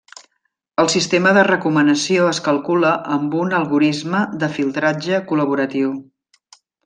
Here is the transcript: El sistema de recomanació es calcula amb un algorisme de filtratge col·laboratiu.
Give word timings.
El 0.83 0.87
sistema 0.93 1.33
de 1.37 1.41
recomanació 1.47 2.23
es 2.29 2.39
calcula 2.47 2.93
amb 3.17 3.37
un 3.43 3.53
algorisme 3.59 4.23
de 4.45 4.49
filtratge 4.57 5.21
col·laboratiu. 5.33 5.93